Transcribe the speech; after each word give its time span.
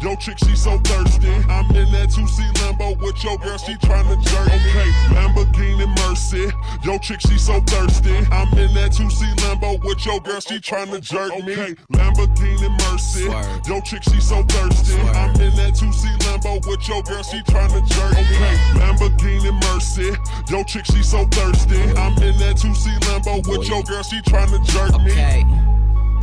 Yo, 0.00 0.14
chick, 0.14 0.38
she 0.38 0.54
so 0.54 0.78
thirsty. 0.78 1.28
I'm 1.50 1.66
in 1.74 1.90
that 1.90 2.08
2C 2.14 2.52
Lambo 2.62 2.96
with 3.02 3.22
your 3.24 3.36
girl, 3.38 3.58
she 3.58 3.74
tryna 3.74 4.22
jerk. 4.22 4.46
Okay, 4.46 4.90
Lamborghini 5.10 5.88
Mercy. 5.98 6.46
Yo, 6.84 6.98
chick, 6.98 7.20
she 7.20 7.36
so 7.36 7.60
thirsty. 7.62 8.16
I'm 8.30 8.46
in 8.56 8.72
that 8.74 8.92
2C 8.92 9.34
Lambo 9.42 9.82
with 9.82 10.06
your 10.06 10.20
girl, 10.20 10.38
she 10.40 10.58
tryna 10.60 11.00
jerk 11.00 11.34
me. 11.44 11.52
Okay, 11.52 11.74
Lamborghini 11.92 12.70
Mercy. 12.86 13.24
Yo, 13.68 13.80
chick, 13.80 14.04
she 14.04 14.20
so 14.20 14.44
thirsty. 14.44 15.00
I'm 15.18 15.34
in 15.40 15.54
that 15.56 15.74
2C 15.74 16.06
Lambo 16.22 16.64
with 16.68 16.88
your 16.88 17.02
girl, 17.02 17.22
she 17.24 17.38
tryna 17.42 17.82
jerk 17.88 18.14
me. 18.14 18.22
Okay, 18.22 18.56
Lamborghini 18.78 19.52
Mercy. 19.66 20.16
Yo, 20.48 20.62
chick, 20.62 20.86
she 20.86 21.02
so 21.02 21.24
thirsty. 21.26 21.82
I'm 21.98 22.14
in 22.22 22.38
that 22.38 22.54
2C 22.54 22.98
Lambo 23.00 23.46
with 23.48 23.68
your 23.68 23.82
girl, 23.82 24.04
she 24.04 24.20
tryna 24.22 24.64
jerk 24.64 24.92
me. 25.02 25.10
Okay. 25.10 25.87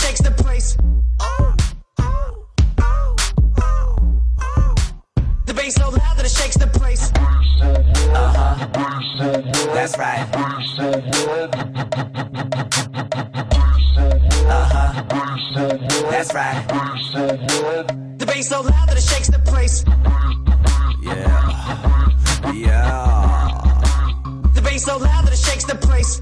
Shakes 0.00 0.20
the 0.22 0.30
place. 0.30 0.76
The 5.46 5.54
bass 5.54 5.74
so 5.74 5.88
loud 5.90 6.16
that 6.16 6.24
it 6.24 6.30
shakes 6.30 6.56
the 6.56 6.66
place. 6.66 7.12
Uh 8.14 8.32
huh. 8.36 8.54
That's 9.74 9.98
right. 9.98 10.26
Uh-huh. 14.48 14.90
That's 16.10 16.34
right. 16.34 16.56
The 18.18 18.26
bass 18.26 18.48
so 18.48 18.60
loud 18.62 18.88
that 18.88 18.96
it 18.96 19.02
shakes 19.02 19.28
the 19.28 19.38
place. 19.40 19.84
Yeah. 21.02 22.52
Yeah. 22.54 23.58
The 24.54 24.62
bass 24.62 24.84
so 24.84 24.96
loud 24.96 25.24
that 25.26 25.32
it 25.32 25.38
shakes 25.38 25.64
the 25.64 25.74
place. 25.74 26.20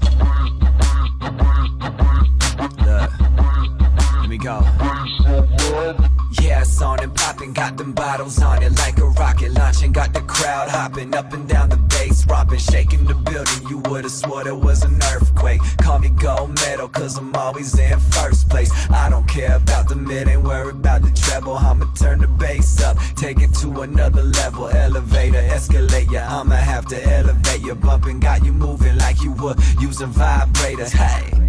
Popping, 7.39 7.53
got 7.53 7.77
them 7.77 7.91
bottles 7.93 8.41
on 8.41 8.61
it 8.63 8.75
like 8.77 8.97
a 8.97 9.05
rocket 9.05 9.51
launching. 9.53 9.91
Got 9.91 10.13
the 10.13 10.21
crowd 10.21 10.69
hopping 10.69 11.13
up 11.15 11.31
and 11.33 11.47
down 11.47 11.69
the 11.69 11.77
bass, 11.77 12.25
romping, 12.27 12.59
shaking 12.59 13.05
the 13.05 13.13
building. 13.13 13.69
You 13.69 13.77
would've 13.89 14.11
swore 14.11 14.43
there 14.43 14.55
was 14.55 14.83
an 14.83 14.99
earthquake. 15.13 15.61
Call 15.81 15.99
me 15.99 16.09
gold 16.09 16.55
medal, 16.55 16.89
cause 16.89 17.17
I'm 17.17 17.33
always 17.35 17.77
in 17.77 17.99
first 17.99 18.49
place. 18.49 18.71
I 18.89 19.09
don't 19.09 19.27
care 19.27 19.55
about 19.55 19.87
the 19.87 19.95
mid, 19.95 20.27
ain't 20.27 20.43
worried 20.43 20.75
about 20.75 21.01
the 21.01 21.11
treble. 21.11 21.55
I'ma 21.55 21.85
turn 21.95 22.19
the 22.19 22.27
bass 22.27 22.81
up, 22.81 22.97
take 23.15 23.39
it 23.39 23.53
to 23.61 23.81
another 23.81 24.23
level. 24.23 24.67
Elevator, 24.67 25.41
escalate 25.55 26.11
ya, 26.11 26.25
I'ma 26.29 26.55
have 26.55 26.87
to 26.87 27.01
elevate 27.03 27.61
you. 27.61 27.75
Bumping, 27.75 28.19
got 28.19 28.43
you 28.43 28.51
moving 28.51 28.97
like 28.97 29.21
you 29.21 29.31
were 29.33 29.55
using 29.79 30.09
vibrators. 30.09 30.91
Hey. 30.91 31.48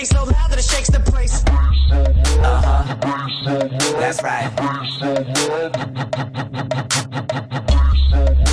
Bass 0.00 0.08
so 0.08 0.24
loud 0.24 0.50
that 0.50 0.58
it 0.58 0.64
shakes 0.64 0.88
the 0.88 1.00
place. 1.00 1.44
Uh 2.42 2.62
huh. 2.64 2.82
That's 4.00 4.22
right. 4.22 4.50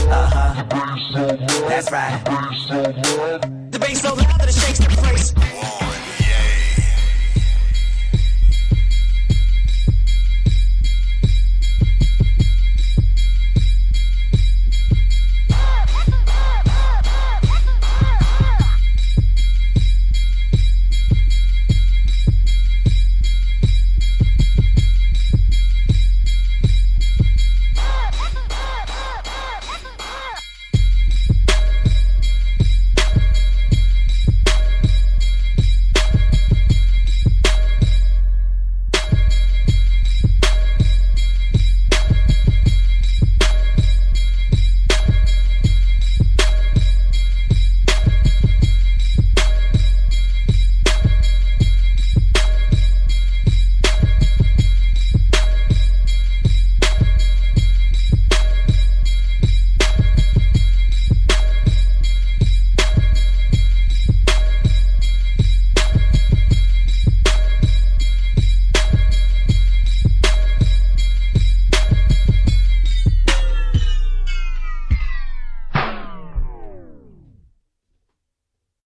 Uh 0.09 0.29
huh. 0.33 0.63
That's 1.69 1.91
right. 1.91 3.56